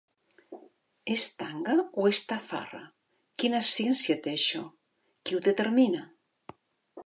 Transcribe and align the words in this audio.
És 1.15 1.25
tanga 1.41 1.75
o 2.03 2.07
és 2.13 2.21
tafarra? 2.31 2.81
Quina 3.43 3.61
ciència 3.69 4.19
té 4.25 4.35
això? 4.39 4.65
Qui 5.29 5.37
ho 5.41 5.47
determina? 5.53 6.05